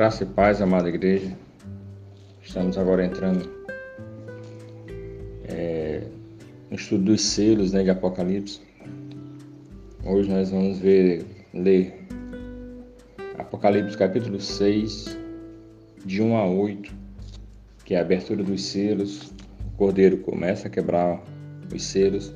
Graça 0.00 0.22
e 0.22 0.26
paz, 0.26 0.62
amada 0.62 0.88
igreja. 0.88 1.36
Estamos 2.40 2.78
agora 2.78 3.04
entrando 3.04 3.46
é, 5.44 6.06
no 6.70 6.76
estudo 6.76 7.04
dos 7.04 7.20
selos 7.20 7.72
né, 7.72 7.82
de 7.82 7.90
Apocalipse. 7.90 8.62
Hoje 10.02 10.30
nós 10.30 10.50
vamos 10.50 10.78
ver, 10.78 11.26
ler 11.52 12.02
Apocalipse 13.36 13.94
capítulo 13.94 14.40
6, 14.40 15.18
de 16.06 16.22
1 16.22 16.34
a 16.34 16.46
8, 16.46 16.94
que 17.84 17.94
é 17.94 17.98
a 17.98 18.00
abertura 18.00 18.42
dos 18.42 18.64
selos. 18.64 19.30
O 19.74 19.76
cordeiro 19.76 20.16
começa 20.16 20.68
a 20.68 20.70
quebrar 20.70 21.22
os 21.70 21.84
selos. 21.84 22.34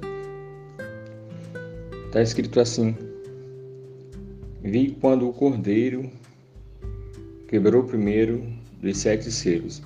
Está 2.09 2.21
escrito 2.21 2.61
assim: 2.61 2.95
Vi 4.62 4.90
quando 5.01 5.26
o 5.26 5.32
cordeiro 5.32 6.11
quebrou 7.54 7.82
o 7.82 7.86
primeiro 7.86 8.44
dos 8.81 8.99
sete 8.99 9.31
selos. 9.31 9.81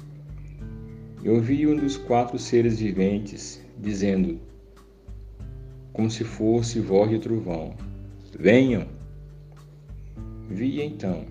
Eu 1.23 1.35
ouvi 1.35 1.67
um 1.67 1.77
dos 1.77 1.99
quatro 1.99 2.39
seres 2.39 2.81
viventes 2.81 3.63
dizendo, 3.79 4.41
como 5.93 6.11
se 6.11 6.25
fosse 6.25 6.81
voz 6.81 7.11
de 7.11 7.19
trovão: 7.19 7.75
Venham! 8.41 8.89
Vi 10.49 10.81
então, 10.81 11.27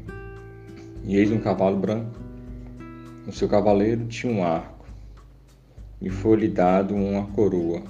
e 1.04 1.18
eis 1.18 1.32
um 1.32 1.40
cavalo 1.40 1.80
branco. 1.80 2.20
O 3.26 3.32
seu 3.32 3.50
cavaleiro 3.50 4.06
tinha 4.06 4.32
um 4.32 4.44
arco, 4.44 4.86
e 6.00 6.08
foi-lhe 6.08 6.48
dado 6.48 6.94
uma 6.94 7.26
coroa. 7.30 7.82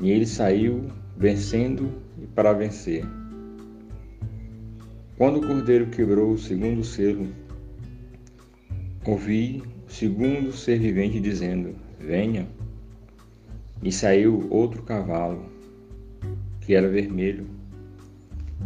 E 0.00 0.10
ele 0.10 0.26
saiu 0.26 0.90
vencendo 1.16 1.92
e 2.20 2.26
para 2.26 2.52
vencer. 2.52 3.19
Quando 5.20 5.36
o 5.36 5.46
cordeiro 5.46 5.88
quebrou 5.88 6.32
o 6.32 6.38
segundo 6.38 6.82
selo, 6.82 7.28
ouvi 9.06 9.62
o 9.86 9.92
segundo 9.92 10.50
ser 10.50 10.78
vivente 10.78 11.20
dizendo: 11.20 11.74
Venha. 11.98 12.48
E 13.82 13.92
saiu 13.92 14.46
outro 14.48 14.82
cavalo, 14.82 15.44
que 16.62 16.74
era 16.74 16.88
vermelho, 16.88 17.46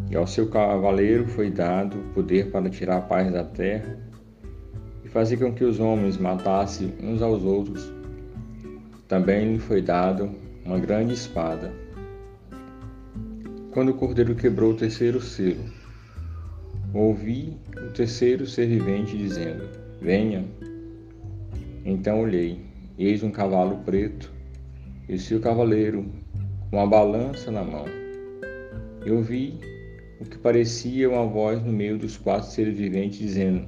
e 0.08 0.14
ao 0.14 0.28
seu 0.28 0.48
cavaleiro 0.48 1.26
foi 1.26 1.50
dado 1.50 1.98
poder 2.14 2.52
para 2.52 2.70
tirar 2.70 2.98
a 2.98 3.02
paz 3.02 3.32
da 3.32 3.42
terra 3.42 3.98
e 5.04 5.08
fazer 5.08 5.38
com 5.38 5.52
que 5.52 5.64
os 5.64 5.80
homens 5.80 6.16
matassem 6.16 6.94
uns 7.02 7.20
aos 7.20 7.42
outros. 7.42 7.92
Também 9.08 9.54
lhe 9.54 9.58
foi 9.58 9.82
dado 9.82 10.30
uma 10.64 10.78
grande 10.78 11.14
espada. 11.14 11.72
Quando 13.72 13.88
o 13.88 13.94
cordeiro 13.94 14.36
quebrou 14.36 14.70
o 14.70 14.76
terceiro 14.76 15.20
selo, 15.20 15.83
Ouvi 16.94 17.56
o 17.76 17.90
terceiro 17.90 18.46
ser 18.46 18.68
vivente 18.68 19.18
dizendo: 19.18 19.68
Venha. 20.00 20.44
Então 21.84 22.20
olhei, 22.20 22.60
eis 22.96 23.20
um 23.24 23.32
cavalo 23.32 23.78
preto, 23.78 24.32
e 25.08 25.18
seu 25.18 25.40
cavaleiro 25.40 26.06
com 26.70 26.76
uma 26.76 26.86
balança 26.86 27.50
na 27.50 27.64
mão. 27.64 27.86
Eu 29.04 29.20
vi 29.20 29.58
o 30.20 30.24
que 30.24 30.38
parecia 30.38 31.10
uma 31.10 31.26
voz 31.26 31.60
no 31.64 31.72
meio 31.72 31.98
dos 31.98 32.16
quatro 32.16 32.48
seres 32.48 32.78
viventes 32.78 33.18
dizendo: 33.18 33.66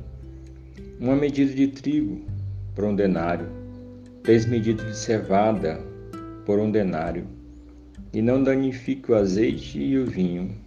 Uma 1.01 1.17
medida 1.17 1.53
de 1.53 1.67
trigo 1.67 2.21
por 2.77 2.85
um 2.85 2.95
denário, 2.95 3.49
três 4.23 4.47
medidas 4.47 4.87
de 4.87 4.97
cevada 4.97 5.81
por 6.45 6.61
um 6.61 6.71
denário, 6.71 7.27
e 8.13 8.23
não 8.23 8.41
danifique 8.41 9.11
o 9.11 9.17
azeite 9.17 9.81
e 9.83 9.99
o 9.99 10.07
vinho 10.07 10.65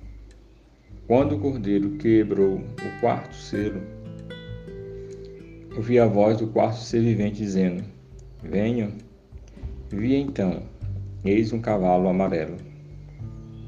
quando 1.10 1.38
o 1.38 1.40
cordeiro 1.40 1.90
quebrou 1.98 2.58
o 2.58 3.00
quarto 3.00 3.36
selo, 3.36 3.82
ouvi 5.76 5.98
a 5.98 6.06
voz 6.06 6.38
do 6.38 6.46
quarto 6.46 6.78
ser 6.78 7.02
vivente 7.02 7.38
dizendo: 7.38 7.84
Venham. 8.44 8.92
Vi 9.90 10.14
então, 10.14 10.62
eis 11.26 11.52
um 11.52 11.60
cavalo 11.60 12.08
amarelo. 12.08 12.58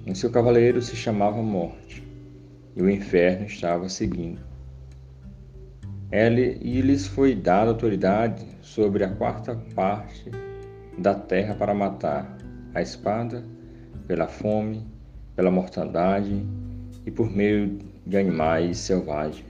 O 0.07 0.13
seu 0.13 0.29
cavaleiro 0.29 0.83
se 0.83 0.95
chamava 0.95 1.41
Morte, 1.41 2.07
e 2.75 2.83
o 2.83 2.87
inferno 2.87 3.47
estava 3.47 3.89
seguindo. 3.89 4.39
Ele, 6.11 6.59
e 6.61 6.79
lhes 6.79 7.07
foi 7.07 7.33
dada 7.33 7.71
autoridade 7.71 8.45
sobre 8.61 9.03
a 9.03 9.09
quarta 9.15 9.55
parte 9.73 10.29
da 10.95 11.15
terra 11.15 11.55
para 11.55 11.73
matar 11.73 12.37
a 12.75 12.83
espada, 12.83 13.43
pela 14.05 14.27
fome, 14.27 14.85
pela 15.35 15.49
mortandade 15.49 16.45
e 17.05 17.11
por 17.11 17.29
meio 17.29 17.79
de 18.05 18.17
animais 18.17 18.77
selvagens 18.77 19.45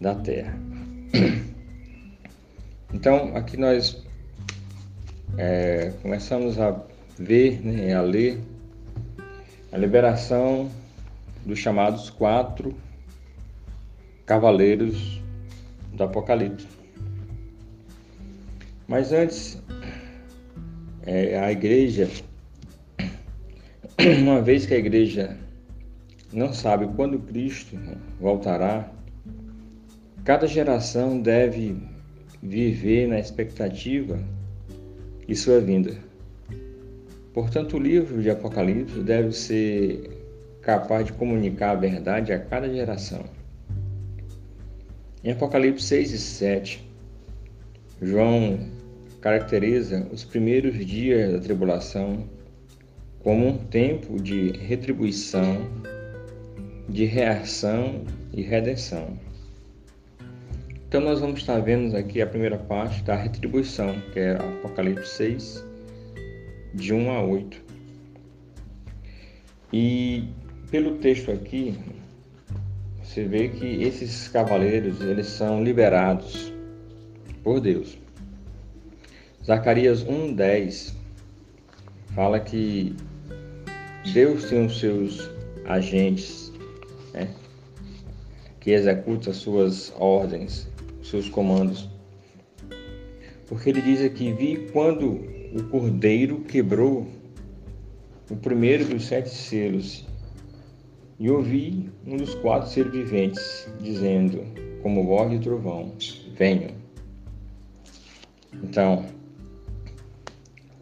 da 0.00 0.14
terra. 0.14 0.58
Então, 2.90 3.36
aqui 3.36 3.58
nós 3.58 4.02
é, 5.36 5.92
começamos 6.00 6.58
a 6.58 6.82
ver, 7.18 7.60
né, 7.60 7.92
a 7.92 8.00
ler 8.00 8.40
a 9.70 9.76
liberação 9.76 10.70
dos 11.44 11.58
chamados 11.58 12.08
quatro 12.08 12.74
cavaleiros 14.24 15.20
do 15.92 16.02
Apocalipse. 16.02 16.66
Mas 18.86 19.12
antes, 19.12 19.62
é, 21.04 21.38
a 21.38 21.52
igreja, 21.52 22.08
uma 24.22 24.40
vez 24.40 24.64
que 24.64 24.72
a 24.72 24.78
igreja 24.78 25.36
não 26.32 26.52
sabe 26.52 26.86
quando 26.94 27.18
Cristo 27.18 27.78
voltará, 28.20 28.90
cada 30.24 30.46
geração 30.46 31.20
deve 31.20 31.76
viver 32.42 33.08
na 33.08 33.18
expectativa 33.18 34.18
de 35.26 35.34
sua 35.34 35.60
vinda. 35.60 35.96
Portanto, 37.32 37.76
o 37.76 37.80
livro 37.80 38.22
de 38.22 38.30
Apocalipse 38.30 39.00
deve 39.00 39.32
ser 39.32 40.10
capaz 40.60 41.06
de 41.06 41.12
comunicar 41.12 41.70
a 41.70 41.74
verdade 41.76 42.32
a 42.32 42.38
cada 42.38 42.68
geração. 42.68 43.24
Em 45.24 45.32
Apocalipse 45.32 45.84
6 45.84 46.12
e 46.12 46.18
7, 46.18 46.88
João 48.02 48.58
caracteriza 49.20 50.06
os 50.12 50.24
primeiros 50.24 50.84
dias 50.84 51.32
da 51.32 51.40
tribulação 51.40 52.24
como 53.20 53.48
um 53.48 53.58
tempo 53.58 54.20
de 54.22 54.52
retribuição 54.52 55.66
de 56.88 57.04
reação 57.04 58.04
e 58.32 58.42
redenção. 58.42 59.18
Então 60.88 61.02
nós 61.02 61.20
vamos 61.20 61.40
estar 61.40 61.58
vendo 61.60 61.94
aqui 61.96 62.22
a 62.22 62.26
primeira 62.26 62.56
parte 62.56 63.02
da 63.02 63.14
retribuição, 63.14 63.94
que 64.12 64.20
é 64.20 64.36
Apocalipse 64.36 65.08
6, 65.16 65.64
de 66.74 66.94
1 66.94 67.10
a 67.10 67.22
8. 67.22 67.62
E 69.70 70.24
pelo 70.70 70.96
texto 70.96 71.30
aqui, 71.30 71.74
você 73.02 73.24
vê 73.24 73.48
que 73.48 73.82
esses 73.82 74.28
cavaleiros, 74.28 75.00
eles 75.02 75.26
são 75.26 75.62
liberados 75.62 76.52
por 77.42 77.60
Deus. 77.60 77.98
Zacarias 79.44 80.04
1:10 80.04 80.94
fala 82.14 82.40
que 82.40 82.94
Deus 84.12 84.44
tem 84.44 84.64
os 84.64 84.78
seus 84.78 85.30
agentes 85.66 86.47
né, 87.18 87.28
que 88.60 88.70
executa 88.70 89.32
suas 89.32 89.92
ordens, 89.98 90.68
seus 91.02 91.28
comandos. 91.28 91.88
Porque 93.48 93.70
ele 93.70 93.80
diz 93.80 94.02
aqui: 94.02 94.32
Vi 94.32 94.68
quando 94.72 95.24
o 95.54 95.62
cordeiro 95.70 96.40
quebrou 96.40 97.06
o 98.30 98.36
primeiro 98.36 98.84
dos 98.84 99.06
sete 99.06 99.30
selos, 99.30 100.06
e 101.18 101.30
ouvi 101.30 101.90
um 102.06 102.16
dos 102.16 102.34
quatro 102.36 102.68
seres 102.68 102.92
viventes 102.92 103.68
dizendo, 103.80 104.44
como 104.82 105.04
voz 105.04 105.30
de 105.30 105.38
trovão: 105.38 105.92
Venham. 106.36 106.76
Então, 108.62 109.06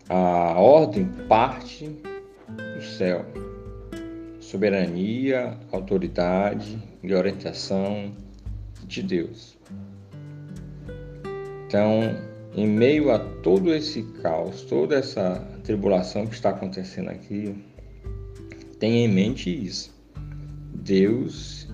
a 0.09 0.61
ordem 0.61 1.05
parte 1.29 1.89
do 1.89 2.83
céu 2.83 3.25
soberania, 4.47 5.59
autoridade 5.73 6.79
e 7.03 7.13
orientação 7.13 8.13
de 8.87 9.03
Deus. 9.03 9.59
Então, 11.67 12.17
em 12.55 12.65
meio 12.65 13.11
a 13.11 13.19
todo 13.19 13.75
esse 13.75 14.05
caos, 14.23 14.63
toda 14.63 14.95
essa 14.95 15.45
tribulação 15.65 16.29
que 16.29 16.35
está 16.35 16.51
acontecendo 16.51 17.11
aqui, 17.11 17.57
tenha 18.79 19.05
em 19.05 19.09
mente 19.09 19.51
isso. 19.51 19.93
Deus 20.73 21.69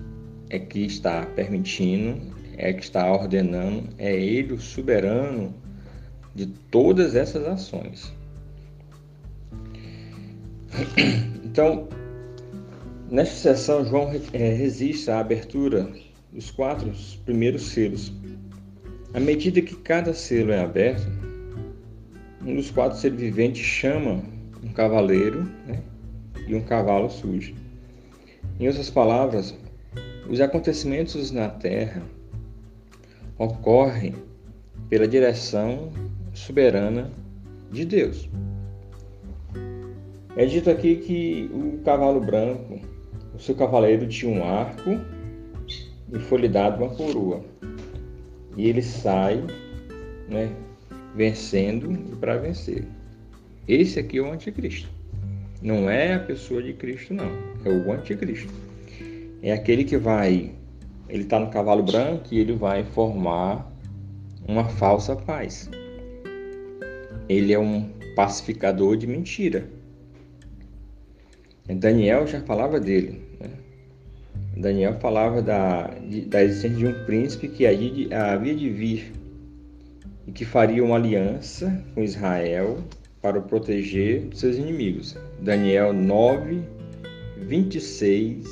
é 0.49 0.57
que 0.57 0.79
está 0.79 1.27
permitindo, 1.27 2.33
é 2.57 2.73
que 2.73 2.81
está 2.81 3.11
ordenando, 3.11 3.87
é 3.99 4.15
Ele 4.15 4.53
o 4.53 4.59
soberano 4.59 5.53
de 6.33 6.47
todas 6.47 7.15
essas 7.15 7.45
ações. 7.45 8.11
Então, 11.53 11.87
Nesta 13.13 13.35
sessão, 13.35 13.85
João 13.85 14.11
é, 14.33 14.53
resiste 14.53 15.11
à 15.11 15.19
abertura 15.19 15.87
dos 16.31 16.49
quatro 16.49 16.91
primeiros 17.23 17.61
selos. 17.69 18.11
À 19.13 19.19
medida 19.19 19.61
que 19.61 19.75
cada 19.75 20.15
selo 20.15 20.51
é 20.51 20.59
aberto, 20.59 21.07
um 22.43 22.55
dos 22.55 22.71
quatro 22.71 22.97
seres 22.97 23.19
viventes 23.19 23.61
chama 23.63 24.23
um 24.63 24.73
cavaleiro 24.73 25.43
né, 25.67 25.83
e 26.47 26.55
um 26.55 26.61
cavalo 26.63 27.07
sujo. 27.07 27.53
Em 28.59 28.67
outras 28.67 28.89
palavras, 28.89 29.55
os 30.27 30.41
acontecimentos 30.41 31.29
na 31.29 31.49
Terra 31.49 32.01
ocorrem 33.37 34.15
pela 34.89 35.07
direção 35.07 35.91
soberana 36.33 37.11
de 37.71 37.85
Deus. 37.85 38.27
É 40.35 40.47
dito 40.47 40.71
aqui 40.71 40.95
que 40.95 41.51
o 41.53 41.77
cavalo 41.83 42.19
branco, 42.19 42.92
o 43.33 43.39
seu 43.39 43.55
cavaleiro 43.55 44.07
tinha 44.07 44.31
um 44.31 44.43
arco 44.43 44.99
e 46.11 46.19
foi 46.19 46.41
lhe 46.41 46.47
dado 46.47 46.83
uma 46.83 46.93
coroa. 46.93 47.43
E 48.55 48.69
ele 48.69 48.81
sai, 48.81 49.43
né, 50.29 50.51
vencendo 51.15 52.17
para 52.17 52.37
vencer. 52.37 52.85
Esse 53.67 53.99
aqui 53.99 54.17
é 54.17 54.21
o 54.21 54.31
anticristo. 54.31 54.89
Não 55.61 55.89
é 55.89 56.13
a 56.13 56.19
pessoa 56.19 56.61
de 56.61 56.73
Cristo, 56.73 57.13
não. 57.13 57.31
É 57.63 57.69
o 57.69 57.91
anticristo. 57.91 58.53
É 59.41 59.53
aquele 59.53 59.83
que 59.83 59.97
vai. 59.97 60.51
Ele 61.07 61.23
está 61.23 61.39
no 61.39 61.49
cavalo 61.49 61.81
branco 61.83 62.27
e 62.31 62.39
ele 62.39 62.53
vai 62.53 62.83
formar 62.83 63.71
uma 64.47 64.65
falsa 64.65 65.15
paz. 65.15 65.69
Ele 67.29 67.53
é 67.53 67.59
um 67.59 67.89
pacificador 68.15 68.97
de 68.97 69.07
mentira. 69.07 69.69
Daniel 71.67 72.27
já 72.27 72.41
falava 72.41 72.79
dele. 72.79 73.21
Né? 73.39 73.49
Daniel 74.57 74.99
falava 74.99 75.41
da, 75.41 75.89
da 76.27 76.43
existência 76.43 76.77
de 76.77 76.87
um 76.87 77.05
príncipe 77.05 77.47
que 77.47 77.65
havia 77.65 78.55
de 78.55 78.69
vir 78.69 79.13
e 80.27 80.31
que 80.31 80.45
faria 80.45 80.83
uma 80.83 80.95
aliança 80.95 81.83
com 81.93 82.03
Israel 82.03 82.77
para 83.21 83.39
o 83.39 83.43
proteger 83.43 84.27
de 84.27 84.37
seus 84.37 84.57
inimigos. 84.57 85.15
Daniel 85.39 85.93
9, 85.93 86.61
26 87.37 88.45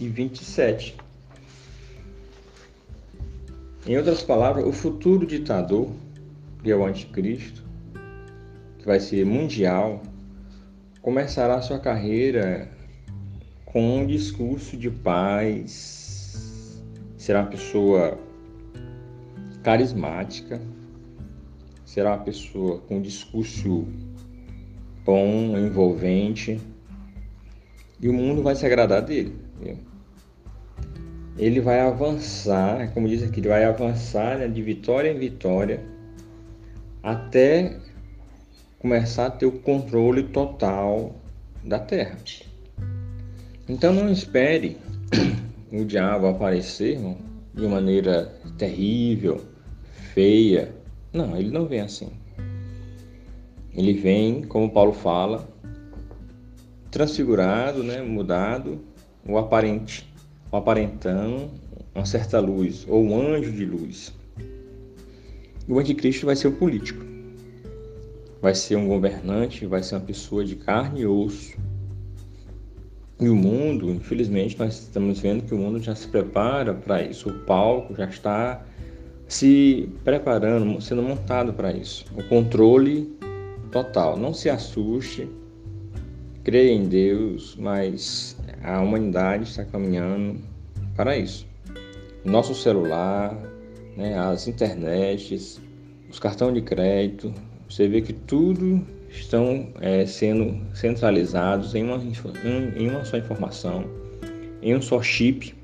e 0.00 0.08
27. 0.08 0.96
Em 3.86 3.96
outras 3.96 4.22
palavras, 4.22 4.64
o 4.64 4.72
futuro 4.72 5.26
ditador, 5.26 5.90
que 6.62 6.70
é 6.70 6.76
o 6.76 6.84
anticristo, 6.84 7.62
que 8.78 8.86
vai 8.86 8.98
ser 8.98 9.24
mundial, 9.24 10.02
começará 11.06 11.62
sua 11.62 11.78
carreira 11.78 12.68
com 13.64 13.98
um 14.00 14.04
discurso 14.04 14.76
de 14.76 14.90
paz, 14.90 16.82
será 17.16 17.42
uma 17.42 17.48
pessoa 17.48 18.18
carismática, 19.62 20.60
será 21.84 22.10
uma 22.10 22.24
pessoa 22.24 22.80
com 22.80 22.96
um 22.96 23.00
discurso 23.00 23.86
bom, 25.04 25.56
envolvente, 25.56 26.60
e 28.00 28.08
o 28.08 28.12
mundo 28.12 28.42
vai 28.42 28.56
se 28.56 28.66
agradar 28.66 29.00
dele. 29.00 29.36
Viu? 29.62 29.78
Ele 31.38 31.60
vai 31.60 31.78
avançar, 31.82 32.92
como 32.92 33.06
diz 33.06 33.22
aqui, 33.22 33.38
ele 33.38 33.48
vai 33.48 33.62
avançar 33.62 34.38
né, 34.38 34.48
de 34.48 34.60
vitória 34.60 35.12
em 35.12 35.18
vitória 35.20 35.84
até 37.00 37.78
começar 38.86 39.26
a 39.26 39.30
ter 39.30 39.46
o 39.46 39.50
controle 39.50 40.22
total 40.22 41.16
da 41.64 41.76
terra. 41.76 42.16
Então 43.68 43.92
não 43.92 44.08
espere 44.08 44.76
o 45.72 45.84
diabo 45.84 46.28
aparecer 46.28 46.96
de 47.52 47.66
maneira 47.66 48.32
terrível, 48.56 49.44
feia, 50.14 50.72
não, 51.12 51.36
ele 51.36 51.50
não 51.50 51.66
vem 51.66 51.80
assim. 51.80 52.10
Ele 53.74 53.92
vem, 53.92 54.44
como 54.44 54.70
Paulo 54.70 54.92
fala, 54.92 55.48
transfigurado, 56.88 57.82
né, 57.82 58.00
mudado, 58.00 58.80
o 59.28 59.36
aparente, 59.36 60.08
o 60.52 60.56
aparentando 60.56 61.50
uma 61.92 62.06
certa 62.06 62.38
luz, 62.38 62.86
ou 62.88 63.02
um 63.02 63.20
anjo 63.20 63.50
de 63.50 63.64
luz. 63.64 64.14
O 65.68 65.76
anticristo 65.76 66.24
vai 66.24 66.36
ser 66.36 66.46
um 66.46 66.52
político. 66.52 67.15
Vai 68.40 68.54
ser 68.54 68.76
um 68.76 68.86
governante, 68.88 69.66
vai 69.66 69.82
ser 69.82 69.96
uma 69.96 70.02
pessoa 70.02 70.44
de 70.44 70.56
carne 70.56 71.00
e 71.00 71.06
osso. 71.06 71.56
E 73.18 73.28
o 73.28 73.34
mundo, 73.34 73.90
infelizmente, 73.90 74.58
nós 74.58 74.74
estamos 74.74 75.20
vendo 75.20 75.44
que 75.44 75.54
o 75.54 75.58
mundo 75.58 75.80
já 75.80 75.94
se 75.94 76.06
prepara 76.06 76.74
para 76.74 77.02
isso. 77.02 77.30
O 77.30 77.38
palco 77.44 77.94
já 77.94 78.04
está 78.04 78.62
se 79.26 79.88
preparando, 80.04 80.80
sendo 80.80 81.02
montado 81.02 81.52
para 81.52 81.72
isso. 81.72 82.04
O 82.14 82.22
controle 82.24 83.16
total. 83.72 84.16
Não 84.16 84.34
se 84.34 84.50
assuste, 84.50 85.28
creia 86.44 86.72
em 86.72 86.88
Deus, 86.88 87.56
mas 87.58 88.36
a 88.62 88.80
humanidade 88.80 89.44
está 89.44 89.64
caminhando 89.64 90.40
para 90.94 91.16
isso. 91.16 91.46
Nosso 92.24 92.54
celular, 92.54 93.36
né, 93.96 94.18
as 94.18 94.46
internets, 94.46 95.60
os 96.10 96.18
cartões 96.18 96.54
de 96.54 96.62
crédito, 96.62 97.32
você 97.68 97.88
vê 97.88 98.00
que 98.00 98.12
tudo 98.12 98.86
estão 99.10 99.68
é, 99.80 100.04
sendo 100.06 100.60
centralizados 100.74 101.74
em 101.74 101.84
uma, 101.84 102.00
em 102.76 102.88
uma 102.88 103.04
só 103.04 103.16
informação, 103.16 103.84
em 104.62 104.74
um 104.74 104.82
só 104.82 105.02
chip. 105.02 105.54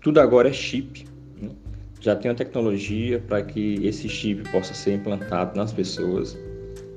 Tudo 0.00 0.20
agora 0.20 0.48
é 0.48 0.52
chip 0.52 1.06
já 2.06 2.14
tem 2.14 2.30
a 2.30 2.34
tecnologia 2.34 3.18
para 3.18 3.42
que 3.42 3.84
esse 3.84 4.08
chip 4.08 4.48
possa 4.50 4.72
ser 4.72 4.94
implantado 4.94 5.56
nas 5.56 5.72
pessoas. 5.72 6.38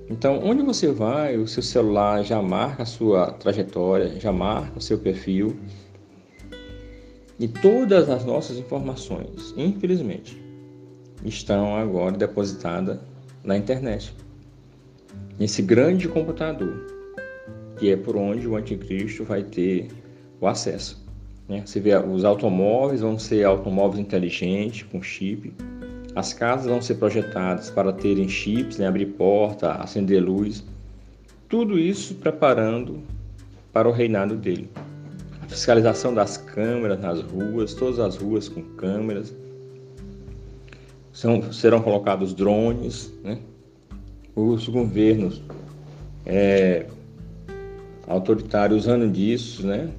Então, 0.08 0.40
onde 0.44 0.62
você 0.62 0.92
vai, 0.92 1.36
o 1.36 1.48
seu 1.48 1.64
celular 1.64 2.24
já 2.24 2.40
marca 2.42 2.84
a 2.84 2.86
sua 2.86 3.32
trajetória, 3.32 4.20
já 4.20 4.32
marca 4.32 4.78
o 4.78 4.82
seu 4.82 5.00
perfil. 5.00 5.60
E 7.40 7.48
todas 7.48 8.08
as 8.08 8.24
nossas 8.24 8.58
informações, 8.58 9.52
infelizmente, 9.58 10.40
estão 11.26 11.76
agora 11.76 12.16
depositadas 12.16 13.00
na 13.44 13.58
internet. 13.58 14.14
Nesse 15.38 15.62
grande 15.62 16.08
computador, 16.08 16.86
que 17.78 17.92
é 17.92 17.96
por 17.96 18.16
onde 18.16 18.48
o 18.48 18.56
anticristo 18.56 19.24
vai 19.24 19.44
ter 19.44 19.88
o 20.40 20.48
acesso. 20.48 21.04
Né? 21.48 21.64
Você 21.66 21.80
vê, 21.80 21.98
os 21.98 22.26
automóveis 22.26 23.02
vão 23.02 23.18
ser 23.18 23.46
automóveis 23.46 24.00
inteligentes, 24.00 24.84
com 24.84 25.02
chip. 25.02 25.54
As 26.16 26.34
casas 26.34 26.68
vão 26.68 26.82
ser 26.82 26.96
projetadas 26.96 27.70
para 27.70 27.94
terem 27.94 28.28
chips, 28.28 28.78
né? 28.78 28.88
abrir 28.88 29.08
porta, 29.08 29.72
acender 29.74 30.22
luz. 30.22 30.64
Tudo 31.48 31.80
isso 31.80 32.16
preparando 32.16 33.02
para 33.74 33.88
o 33.88 33.92
reinado 33.92 34.36
dele. 34.36 34.70
A 35.42 35.48
fiscalização 35.48 36.14
das 36.14 36.38
câmeras 36.38 37.00
nas 37.00 37.22
ruas, 37.22 37.74
todas 37.74 38.00
as 38.00 38.18
ruas 38.18 38.48
com 38.48 38.62
câmeras. 38.76 39.34
São, 41.20 41.52
serão 41.52 41.82
colocados 41.82 42.34
drones, 42.34 43.12
né? 43.22 43.40
os 44.34 44.70
governos 44.70 45.42
é, 46.26 46.86
autoritários 48.08 48.86
usando 48.86 49.12
disso, 49.12 49.68
né? 49.68 49.90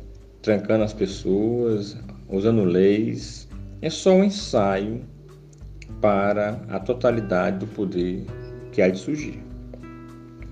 trancando 0.41 0.83
as 0.83 0.95
pessoas, 0.95 1.95
usando 2.27 2.65
leis. 2.65 3.47
É 3.83 3.91
só 3.91 4.15
um 4.15 4.25
ensaio 4.25 5.03
para 6.01 6.59
a 6.71 6.81
totalidade 6.81 7.59
do 7.59 7.67
poder 7.67 8.25
que 8.73 8.81
há 8.81 8.89
de 8.89 8.99
surgir. 8.99 9.43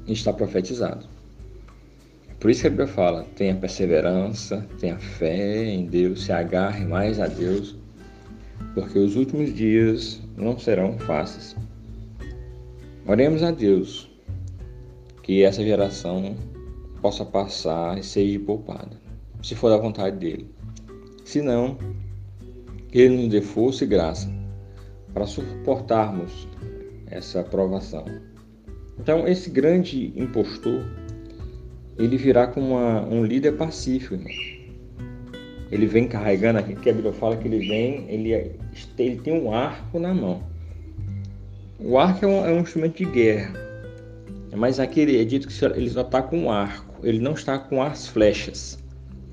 Está 0.07 0.35
profetizado. 0.35 1.07
Por 2.39 2.51
isso 2.51 2.61
que 2.61 2.67
a 2.67 2.71
Bíblia 2.71 2.89
fala: 2.89 3.25
tenha 3.37 3.55
perseverança, 3.55 4.63
tenha 4.79 4.99
fé 4.99 5.65
em 5.65 5.87
Deus, 5.87 6.25
se 6.25 6.33
agarre 6.33 6.85
mais 6.85 7.19
a 7.19 7.27
Deus, 7.27 7.75
porque 8.75 8.99
os 8.99 9.17
últimos 9.17 9.55
dias 9.55 10.21
não 10.37 10.59
serão 10.59 10.99
fáceis. 10.99 11.57
Oremos 13.07 13.43
a 13.43 13.51
Deus 13.51 14.11
que 15.23 15.43
essa 15.43 15.63
geração 15.63 16.37
possa 17.01 17.25
passar 17.25 17.99
e 17.99 18.03
seja 18.03 18.39
poupada 18.41 19.09
se 19.43 19.55
for 19.55 19.71
da 19.71 19.77
vontade 19.77 20.17
dele. 20.17 20.47
Se 21.25 21.43
não, 21.43 21.77
que 22.89 22.99
ele 22.99 23.17
nos 23.17 23.29
dê 23.29 23.41
força 23.41 23.85
e 23.85 23.87
graça 23.87 24.31
para 25.13 25.27
suportarmos 25.27 26.49
essa 27.07 27.43
provação. 27.43 28.05
Então, 28.99 29.27
esse 29.27 29.51
grande 29.51 30.13
impostor, 30.17 30.85
ele 31.99 32.17
virá 32.17 32.47
como 32.47 32.75
uma, 32.75 33.03
um 33.07 33.25
líder 33.25 33.53
pacífico. 33.57 34.15
Irmão. 34.15 34.58
Ele 35.71 35.87
vem 35.87 36.09
carregando 36.09 36.59
aqui, 36.59 36.75
que 36.75 36.89
a 36.89 36.93
Bíblia 36.93 37.13
fala 37.13 37.37
que 37.37 37.47
ele 37.47 37.67
vem, 37.67 38.07
ele, 38.09 38.33
ele 38.99 39.17
tem 39.17 39.33
um 39.33 39.53
arco 39.53 39.99
na 39.99 40.15
mão. 40.15 40.43
O 41.79 41.99
arco 41.99 42.25
é 42.25 42.29
um, 42.29 42.47
é 42.47 42.53
um 42.53 42.61
instrumento 42.61 42.97
de 42.97 43.05
guerra, 43.05 43.53
mas 44.57 44.81
aqui 44.81 45.03
é 45.21 45.25
dito 45.25 45.47
que 45.47 45.65
ele 45.65 45.91
só 45.91 46.01
está 46.01 46.23
com 46.23 46.39
um 46.39 46.51
arco, 46.51 47.07
ele 47.07 47.21
não 47.21 47.33
está 47.33 47.59
com 47.59 47.83
as 47.83 48.09
flechas. 48.09 48.79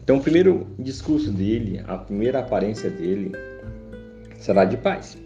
Então, 0.04 0.18
o 0.18 0.22
primeiro 0.22 0.68
discurso 0.78 1.32
dele, 1.32 1.82
a 1.88 1.98
primeira 1.98 2.40
aparência 2.40 2.90
dele, 2.90 3.32
será 4.38 4.64
de 4.64 4.78
paz. 4.78 5.18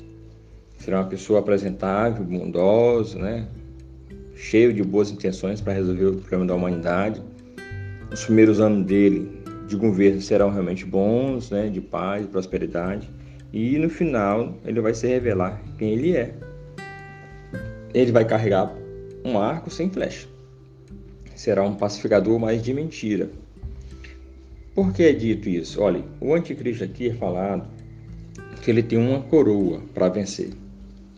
Será 0.77 1.01
uma 1.01 1.07
pessoa 1.07 1.39
apresentável, 1.39 2.23
bondosa, 2.23 3.19
né? 3.19 3.47
cheio 4.39 4.73
de 4.73 4.81
boas 4.81 5.11
intenções 5.11 5.59
para 5.59 5.73
resolver 5.73 6.05
o 6.05 6.15
problema 6.15 6.45
da 6.45 6.55
humanidade. 6.55 7.21
Os 8.11 8.23
primeiros 8.23 8.59
anos 8.59 8.85
dele 8.85 9.38
de 9.69 9.75
governo 9.75 10.19
serão 10.19 10.49
realmente 10.49 10.83
bons, 10.83 11.51
né? 11.51 11.69
de 11.69 11.79
paz, 11.79 12.23
de 12.23 12.27
prosperidade. 12.27 13.07
E 13.53 13.77
no 13.77 13.89
final 13.89 14.57
ele 14.65 14.81
vai 14.81 14.93
se 14.93 15.07
revelar 15.07 15.61
quem 15.77 15.93
ele 15.93 16.15
é. 16.15 16.33
Ele 17.93 18.11
vai 18.11 18.25
carregar 18.25 18.75
um 19.23 19.37
arco 19.37 19.69
sem 19.69 19.89
flecha. 19.89 20.27
Será 21.35 21.63
um 21.63 21.75
pacificador, 21.75 22.39
mas 22.39 22.61
de 22.61 22.73
mentira. 22.73 23.29
Por 24.73 24.91
que 24.91 25.03
é 25.03 25.13
dito 25.13 25.47
isso? 25.47 25.81
Olha, 25.81 26.03
o 26.19 26.33
anticristo 26.33 26.83
aqui 26.83 27.09
é 27.09 27.13
falado 27.13 27.67
que 28.61 28.71
ele 28.71 28.83
tem 28.83 28.97
uma 28.97 29.21
coroa 29.21 29.81
para 29.93 30.09
vencer. 30.09 30.49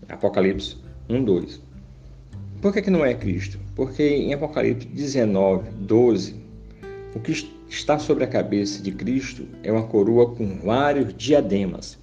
Apocalipse 0.09 0.77
1, 1.09 1.23
2. 1.23 1.61
Por 2.61 2.73
que, 2.73 2.81
que 2.81 2.89
não 2.89 3.03
é 3.03 3.13
Cristo? 3.13 3.57
Porque 3.75 4.03
em 4.03 4.33
Apocalipse 4.33 4.87
19, 4.87 5.71
12, 5.71 6.35
o 7.15 7.19
que 7.19 7.31
está 7.71 7.97
sobre 7.97 8.25
a 8.25 8.27
cabeça 8.27 8.83
de 8.83 8.91
Cristo 8.91 9.47
é 9.63 9.71
uma 9.71 9.87
coroa 9.87 10.35
com 10.35 10.57
vários 10.57 11.13
diademas. 11.13 11.97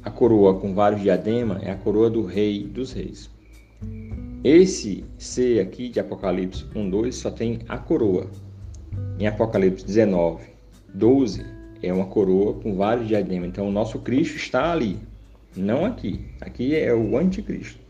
A 0.00 0.10
coroa 0.10 0.58
com 0.60 0.72
vários 0.74 1.02
diademas 1.02 1.60
é 1.62 1.72
a 1.72 1.76
coroa 1.76 2.08
do 2.08 2.24
Rei 2.24 2.62
dos 2.62 2.92
Reis. 2.92 3.28
Esse 4.44 5.04
C 5.18 5.58
aqui 5.58 5.88
de 5.88 5.98
Apocalipse 5.98 6.64
1, 6.74 6.88
2 6.88 7.14
só 7.14 7.30
tem 7.32 7.60
a 7.68 7.76
coroa, 7.78 8.30
em 9.18 9.26
Apocalipse 9.26 9.84
19, 9.84 10.44
12, 10.94 11.44
é 11.82 11.92
uma 11.92 12.06
coroa 12.06 12.54
com 12.54 12.76
vários 12.76 13.08
diademas. 13.08 13.48
Então, 13.48 13.68
o 13.68 13.72
nosso 13.72 13.98
Cristo 13.98 14.36
está 14.36 14.70
ali, 14.70 14.98
não 15.56 15.84
aqui. 15.84 16.20
Aqui 16.40 16.76
é 16.76 16.94
o 16.94 17.18
anticristo. 17.18 17.80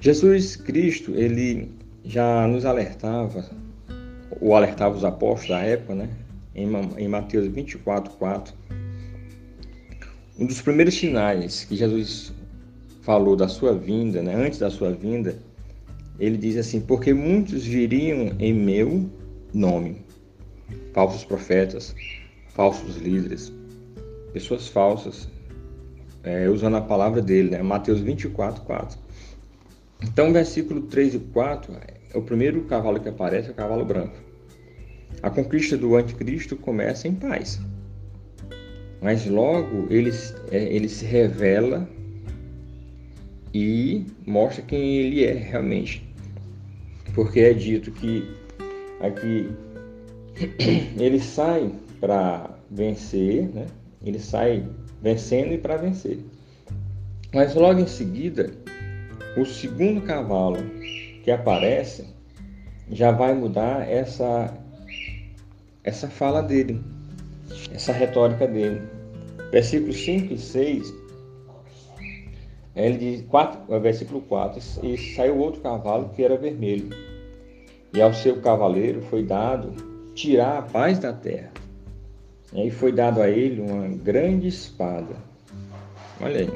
Jesus 0.00 0.54
Cristo, 0.54 1.14
ele 1.16 1.72
já 2.04 2.46
nos 2.46 2.64
alertava, 2.64 3.44
ou 4.40 4.54
alertava 4.54 4.96
os 4.96 5.04
apóstolos 5.04 5.48
da 5.48 5.60
época, 5.60 5.94
né? 5.94 6.10
Em 6.54 7.08
Mateus 7.08 7.46
24, 7.46 8.12
4. 8.14 8.54
Um 10.38 10.46
dos 10.46 10.60
primeiros 10.60 10.94
sinais 10.94 11.64
que 11.64 11.76
Jesus 11.76 12.32
falou 13.02 13.36
da 13.36 13.48
sua 13.48 13.74
vinda, 13.74 14.22
né? 14.22 14.34
antes 14.34 14.58
da 14.58 14.70
sua 14.70 14.90
vinda, 14.90 15.38
ele 16.18 16.36
diz 16.36 16.56
assim: 16.56 16.80
Porque 16.80 17.12
muitos 17.12 17.64
viriam 17.64 18.34
em 18.38 18.52
meu 18.52 19.08
nome. 19.52 20.04
Falsos 20.92 21.24
profetas, 21.24 21.94
falsos 22.48 22.96
líderes, 22.96 23.52
pessoas 24.32 24.68
falsas, 24.68 25.28
é, 26.22 26.48
usando 26.48 26.76
a 26.76 26.80
palavra 26.80 27.22
dele, 27.22 27.50
né? 27.50 27.62
Mateus 27.62 28.00
24, 28.00 28.62
4. 28.62 28.98
Então, 30.02 30.32
versículo 30.32 30.82
3 30.82 31.14
e 31.14 31.18
4, 31.18 31.72
é 31.74 31.97
o 32.14 32.22
primeiro 32.22 32.62
cavalo 32.62 33.00
que 33.00 33.08
aparece 33.08 33.48
é 33.48 33.52
o 33.52 33.54
cavalo 33.54 33.84
branco. 33.84 34.16
A 35.22 35.30
conquista 35.30 35.76
do 35.76 35.96
anticristo 35.96 36.56
começa 36.56 37.08
em 37.08 37.14
paz. 37.14 37.60
Mas 39.00 39.26
logo 39.26 39.86
ele, 39.90 40.10
é, 40.50 40.74
ele 40.74 40.88
se 40.88 41.04
revela 41.04 41.88
e 43.52 44.06
mostra 44.26 44.62
quem 44.62 44.96
ele 44.96 45.24
é 45.24 45.32
realmente. 45.32 46.06
Porque 47.14 47.40
é 47.40 47.52
dito 47.52 47.90
que 47.90 48.28
aqui 49.00 49.50
ele 50.98 51.20
sai 51.20 51.72
para 52.00 52.58
vencer, 52.70 53.48
né? 53.48 53.66
ele 54.04 54.18
sai 54.18 54.68
vencendo 55.02 55.52
e 55.52 55.58
para 55.58 55.76
vencer. 55.76 56.18
Mas 57.34 57.54
logo 57.54 57.80
em 57.80 57.86
seguida, 57.86 58.52
o 59.36 59.44
segundo 59.44 60.00
cavalo 60.02 60.58
que 61.28 61.32
aparece 61.32 62.06
já 62.90 63.12
vai 63.12 63.34
mudar 63.34 63.86
essa 63.86 64.50
essa 65.84 66.08
fala 66.08 66.42
dele, 66.42 66.82
essa 67.70 67.92
retórica 67.92 68.46
dele. 68.46 68.80
Versículos 69.52 69.96
5 69.96 70.32
e 70.32 70.38
6, 70.38 70.94
ele 72.74 72.96
diz, 72.96 73.26
4, 73.26 73.80
versículo 73.80 74.22
4, 74.22 74.60
e 74.82 74.96
saiu 75.14 75.38
outro 75.38 75.60
cavalo 75.60 76.10
que 76.16 76.22
era 76.22 76.36
vermelho 76.36 76.88
e 77.94 78.00
ao 78.00 78.14
seu 78.14 78.40
cavaleiro 78.40 79.02
foi 79.02 79.22
dado 79.22 79.72
tirar 80.14 80.58
a 80.58 80.62
paz 80.62 80.98
da 80.98 81.12
terra. 81.12 81.52
E 82.54 82.62
aí 82.62 82.70
foi 82.70 82.90
dado 82.90 83.20
a 83.20 83.28
ele 83.28 83.60
uma 83.60 83.86
grande 83.88 84.48
espada. 84.48 85.14
Olha 86.22 86.40
aí. 86.40 86.50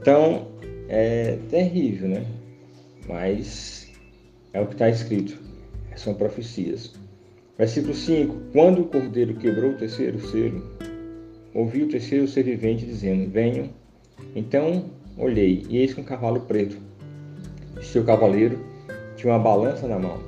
Então, 0.00 0.48
é 0.88 1.38
terrível, 1.48 2.08
né? 2.08 2.43
Mas 3.08 3.90
é 4.52 4.60
o 4.60 4.66
que 4.66 4.74
está 4.74 4.88
escrito. 4.88 5.38
São 5.96 6.14
profecias. 6.14 6.92
Versículo 7.56 7.94
5: 7.94 8.36
Quando 8.52 8.82
o 8.82 8.86
cordeiro 8.86 9.34
quebrou 9.34 9.70
o 9.70 9.76
terceiro 9.76 10.18
selo, 10.28 10.62
ouvi 11.54 11.82
o 11.82 11.88
terceiro 11.88 12.26
ser 12.26 12.42
vivente 12.42 12.84
dizendo: 12.84 13.30
Venham. 13.30 13.70
Então 14.34 14.90
olhei, 15.16 15.64
e 15.68 15.78
eis 15.78 15.96
um 15.96 16.02
cavalo 16.02 16.40
preto. 16.40 16.76
Seu 17.82 18.04
cavaleiro 18.04 18.58
tinha 19.16 19.32
uma 19.32 19.38
balança 19.38 19.86
na 19.86 19.98
mão. 19.98 20.18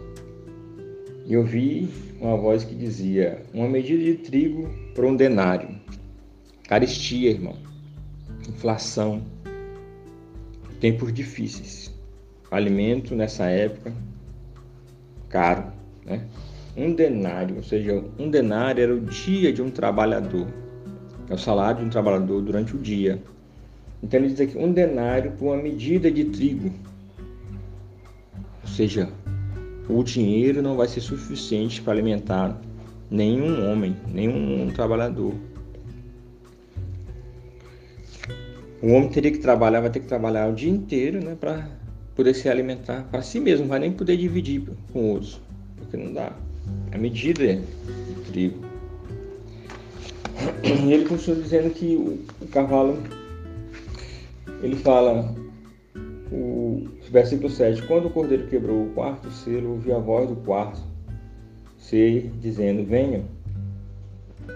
E 1.26 1.36
ouvi 1.36 1.88
uma 2.20 2.36
voz 2.36 2.62
que 2.62 2.74
dizia: 2.74 3.42
Uma 3.52 3.68
medida 3.68 4.02
de 4.02 4.14
trigo 4.14 4.68
por 4.94 5.04
um 5.04 5.16
denário. 5.16 5.68
Caristia, 6.68 7.30
irmão. 7.30 7.56
Inflação. 8.48 9.22
Tempos 10.80 11.12
difíceis. 11.12 11.95
Alimento 12.50 13.14
nessa 13.14 13.46
época 13.46 13.92
caro, 15.28 15.72
né? 16.04 16.24
Um 16.76 16.94
denário, 16.94 17.56
ou 17.56 17.62
seja, 17.62 18.04
um 18.18 18.30
denário 18.30 18.82
era 18.82 18.94
o 18.94 19.00
dia 19.00 19.52
de 19.52 19.62
um 19.62 19.70
trabalhador. 19.70 20.46
É 21.28 21.34
o 21.34 21.38
salário 21.38 21.80
de 21.80 21.86
um 21.86 21.90
trabalhador 21.90 22.40
durante 22.42 22.76
o 22.76 22.78
dia. 22.78 23.20
Então 24.02 24.20
ele 24.20 24.28
diz 24.28 24.40
aqui 24.40 24.58
um 24.58 24.72
denário 24.72 25.32
por 25.32 25.46
uma 25.46 25.62
medida 25.62 26.10
de 26.10 26.24
trigo 26.26 26.72
seja, 28.76 29.08
o 29.88 30.02
dinheiro 30.02 30.60
não 30.60 30.76
vai 30.76 30.86
ser 30.86 31.00
suficiente 31.00 31.80
para 31.80 31.94
alimentar 31.94 32.60
nenhum 33.10 33.70
homem, 33.70 33.96
nenhum 34.06 34.70
trabalhador. 34.70 35.34
O 38.82 38.88
homem 38.88 39.08
teria 39.08 39.32
que 39.32 39.38
trabalhar, 39.38 39.80
vai 39.80 39.90
ter 39.90 40.00
que 40.00 40.06
trabalhar 40.06 40.50
o 40.50 40.54
dia 40.54 40.70
inteiro, 40.70 41.24
né, 41.24 41.34
para 41.34 41.66
poder 42.16 42.34
se 42.34 42.48
alimentar 42.48 43.06
para 43.10 43.20
si 43.20 43.38
mesmo, 43.38 43.66
vai 43.66 43.78
nem 43.78 43.92
poder 43.92 44.16
dividir 44.16 44.62
com 44.92 45.10
outros, 45.10 45.40
porque 45.76 45.96
não 45.96 46.12
dá. 46.12 46.32
A 46.90 46.98
medida 46.98 47.44
é 47.44 47.54
de 47.56 48.14
trigo. 48.32 48.64
E 50.64 50.92
ele 50.92 51.06
continua 51.06 51.42
dizendo 51.42 51.70
que 51.70 51.94
o, 51.94 52.24
o 52.42 52.48
cavalo, 52.48 52.98
ele 54.62 54.76
fala, 54.76 55.34
o 56.32 56.88
versículo 57.10 57.50
7: 57.50 57.82
Quando 57.82 58.06
o 58.06 58.10
cordeiro 58.10 58.46
quebrou 58.48 58.86
o 58.86 58.90
quarto 58.90 59.30
selo, 59.30 59.72
ouvi 59.72 59.92
a 59.92 59.98
voz 59.98 60.28
do 60.28 60.36
quarto 60.36 60.80
ser 61.78 62.30
dizendo: 62.40 62.84
Venham. 62.84 63.24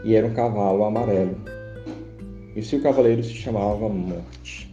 E 0.02 0.14
era 0.14 0.26
um 0.26 0.32
cavalo 0.32 0.84
amarelo. 0.84 1.36
E 2.56 2.60
o 2.60 2.64
seu 2.64 2.80
cavaleiro 2.80 3.22
se 3.22 3.34
chamava 3.34 3.88
Morte. 3.88 4.69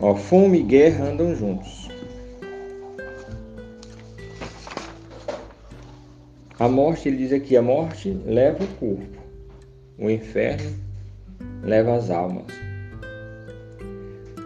Ó, 0.00 0.14
fome 0.14 0.60
e 0.60 0.62
guerra 0.62 1.10
andam 1.10 1.34
juntos. 1.34 1.88
A 6.58 6.68
morte, 6.68 7.08
ele 7.08 7.18
diz 7.18 7.32
aqui: 7.32 7.56
a 7.56 7.62
morte 7.62 8.10
leva 8.24 8.64
o 8.64 8.66
corpo, 8.76 9.18
o 9.98 10.08
inferno 10.08 10.74
leva 11.62 11.96
as 11.96 12.10
almas. 12.10 12.46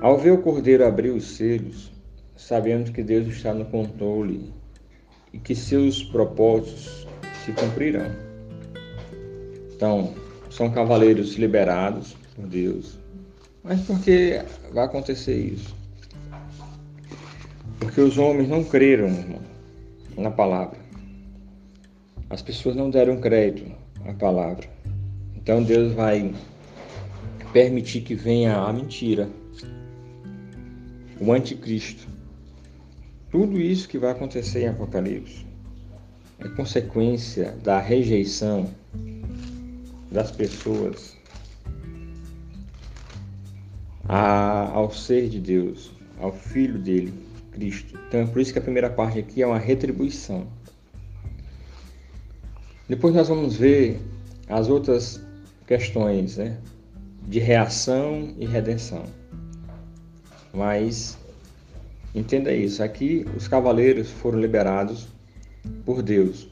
Ao 0.01 0.19
ver 0.19 0.33
o 0.33 0.43
cordeiro 0.43 0.85
abrir 0.85 1.11
os 1.11 1.37
selos, 1.37 1.93
sabemos 2.37 2.91
que 2.91 3.03
Deus 3.03 3.29
está 3.29 3.55
no 3.55 3.65
controle 3.65 4.53
e 5.33 5.39
que 5.39 5.55
seus 5.55 6.03
propósitos 6.03 7.07
se 7.45 7.53
cumprirão. 7.53 8.11
Então, 9.75 10.15
são 10.51 10.71
cavaleiros 10.71 11.35
liberados 11.37 12.17
por 12.35 12.47
Deus. 12.47 13.04
Mas 13.65 13.81
por 13.81 13.99
que 14.01 14.43
vai 14.75 14.85
acontecer 14.85 15.37
isso? 15.37 15.75
Porque 17.81 17.99
os 17.99 18.19
homens 18.19 18.47
não 18.47 18.63
creram, 18.63 19.09
irmão, 19.09 19.41
na 20.19 20.31
palavra. 20.31 20.79
As 22.29 22.43
pessoas 22.43 22.77
não 22.77 22.91
deram 22.91 23.19
crédito 23.21 23.75
à 24.07 24.13
palavra. 24.13 24.69
Então 25.35 25.63
Deus 25.63 25.95
vai 25.95 26.35
permitir 27.55 28.03
que 28.03 28.15
venha 28.15 28.55
a 28.55 28.71
mentira 28.71 29.31
o 31.19 31.33
anticristo. 31.33 32.07
Tudo 33.31 33.59
isso 33.59 33.89
que 33.89 33.99
vai 33.99 34.11
acontecer 34.11 34.65
em 34.65 34.69
Apocalipse 34.69 35.47
é 36.39 36.49
consequência 36.49 37.53
da 37.63 37.81
rejeição 37.81 38.69
das 40.11 40.31
pessoas 40.31 41.14
a, 44.09 44.71
ao 44.71 44.91
ser 44.91 45.29
de 45.29 45.41
Deus, 45.41 45.93
ao 46.21 46.33
Filho 46.33 46.79
dele, 46.79 47.13
Cristo. 47.53 47.99
Então 48.09 48.21
é 48.21 48.27
por 48.27 48.41
isso 48.41 48.53
que 48.53 48.59
a 48.59 48.63
primeira 48.63 48.91
parte 48.91 49.19
aqui 49.19 49.43
é 49.43 49.47
uma 49.47 49.59
retribuição. 49.59 50.47
Depois 52.89 53.15
nós 53.15 53.29
vamos 53.29 53.57
ver 53.57 54.01
as 54.49 54.69
outras 54.69 55.25
questões 55.67 56.37
né, 56.37 56.59
de 57.27 57.39
reação 57.39 58.35
e 58.39 58.45
redenção. 58.45 59.05
Mas 60.53 61.19
entenda 62.15 62.53
isso: 62.53 62.83
aqui 62.83 63.25
os 63.37 63.49
cavaleiros 63.49 64.11
foram 64.11 64.39
liberados 64.39 65.09
por 65.85 66.03
Deus. 66.03 66.49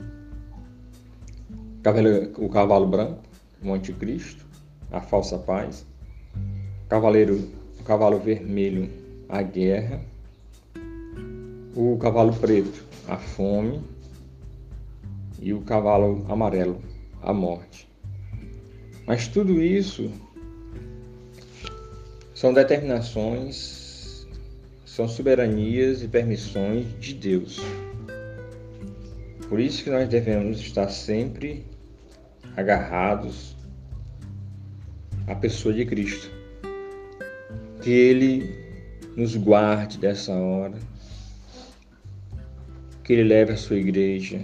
O 2.38 2.48
cavalo 2.48 2.86
branco, 2.86 3.22
o 3.62 3.72
anticristo, 3.72 4.46
a 4.90 5.00
falsa 5.00 5.36
paz. 5.36 5.84
Cavaleiro, 6.92 7.48
o 7.80 7.82
cavalo 7.84 8.18
vermelho, 8.18 8.86
a 9.26 9.40
guerra. 9.40 10.02
O 11.74 11.96
cavalo 11.96 12.34
preto, 12.34 12.84
a 13.08 13.16
fome. 13.16 13.82
E 15.40 15.54
o 15.54 15.62
cavalo 15.62 16.26
amarelo, 16.28 16.82
a 17.22 17.32
morte. 17.32 17.88
Mas 19.06 19.26
tudo 19.26 19.62
isso 19.62 20.12
são 22.34 22.52
determinações, 22.52 24.28
são 24.84 25.08
soberanias 25.08 26.02
e 26.02 26.08
permissões 26.08 26.84
de 27.00 27.14
Deus. 27.14 27.58
Por 29.48 29.58
isso 29.58 29.82
que 29.82 29.88
nós 29.88 30.06
devemos 30.10 30.60
estar 30.60 30.90
sempre 30.90 31.64
agarrados 32.54 33.56
à 35.26 35.34
pessoa 35.34 35.72
de 35.72 35.86
Cristo. 35.86 36.31
Que 37.82 37.90
Ele 37.90 38.62
nos 39.16 39.36
guarde 39.36 39.98
dessa 39.98 40.32
hora, 40.32 40.78
que 43.02 43.12
Ele 43.12 43.24
leve 43.24 43.52
a 43.52 43.56
sua 43.56 43.76
igreja 43.76 44.40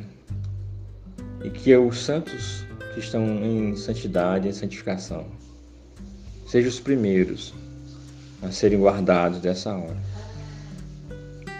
e 1.44 1.50
que 1.50 1.74
os 1.76 1.98
santos 1.98 2.64
que 2.92 3.00
estão 3.00 3.24
em 3.44 3.76
santidade 3.76 4.48
e 4.48 4.52
santificação 4.52 5.26
sejam 6.48 6.68
os 6.68 6.80
primeiros 6.80 7.54
a 8.42 8.50
serem 8.50 8.80
guardados 8.80 9.40
dessa 9.40 9.74
hora. 9.74 9.96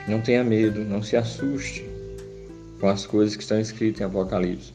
Não 0.09 0.21
tenha 0.21 0.43
medo, 0.43 0.85
não 0.85 1.03
se 1.03 1.17
assuste 1.17 1.89
com 2.81 2.89
as 2.89 3.07
coisas 3.07 3.37
que 3.37 3.43
estão 3.43 3.61
escritas 3.61 4.01
em 4.01 4.05
Apocalipse. 4.05 4.73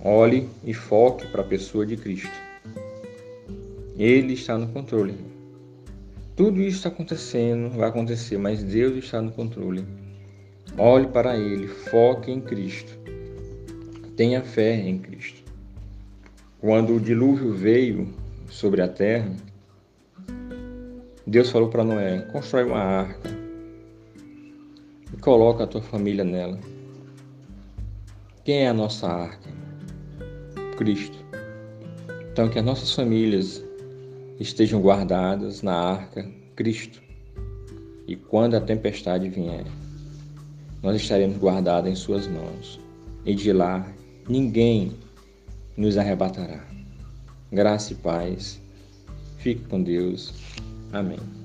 Olhe 0.00 0.48
e 0.64 0.72
foque 0.72 1.26
para 1.26 1.42
a 1.42 1.44
pessoa 1.44 1.84
de 1.84 1.96
Cristo. 1.96 2.47
Ele 3.98 4.34
está 4.34 4.56
no 4.56 4.68
controle. 4.68 5.16
Tudo 6.36 6.60
isso 6.60 6.76
está 6.76 6.88
acontecendo, 6.88 7.68
vai 7.70 7.88
acontecer, 7.88 8.38
mas 8.38 8.62
Deus 8.62 8.96
está 8.96 9.20
no 9.20 9.32
controle. 9.32 9.84
Olhe 10.78 11.08
para 11.08 11.36
Ele, 11.36 11.66
foque 11.66 12.30
em 12.30 12.40
Cristo. 12.40 12.96
Tenha 14.14 14.40
fé 14.40 14.76
em 14.76 14.98
Cristo. 14.98 15.42
Quando 16.60 16.94
o 16.94 17.00
dilúvio 17.00 17.52
veio 17.52 18.14
sobre 18.48 18.82
a 18.82 18.86
terra, 18.86 19.34
Deus 21.26 21.50
falou 21.50 21.68
para 21.68 21.82
Noé: 21.82 22.20
constrói 22.32 22.62
uma 22.62 22.78
arca 22.78 23.30
e 25.12 25.16
coloca 25.16 25.64
a 25.64 25.66
tua 25.66 25.82
família 25.82 26.22
nela. 26.22 26.60
Quem 28.44 28.60
é 28.60 28.68
a 28.68 28.74
nossa 28.74 29.08
arca? 29.08 29.50
Cristo. 30.76 31.18
Então, 32.30 32.48
que 32.48 32.60
as 32.60 32.64
nossas 32.64 32.94
famílias 32.94 33.67
estejam 34.38 34.80
guardadas 34.80 35.62
na 35.62 35.74
arca 35.74 36.28
Cristo. 36.54 37.02
E 38.06 38.16
quando 38.16 38.54
a 38.54 38.60
tempestade 38.60 39.28
vier, 39.28 39.66
nós 40.82 40.96
estaremos 40.96 41.36
guardados 41.36 41.90
em 41.90 41.94
Suas 41.94 42.26
mãos. 42.26 42.80
E 43.24 43.34
de 43.34 43.52
lá 43.52 43.86
ninguém 44.28 44.92
nos 45.76 45.98
arrebatará. 45.98 46.64
Graça 47.52 47.92
e 47.92 47.96
paz. 47.96 48.60
Fique 49.38 49.64
com 49.64 49.82
Deus. 49.82 50.34
Amém. 50.92 51.37